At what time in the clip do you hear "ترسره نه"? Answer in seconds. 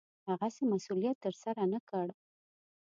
1.25-1.79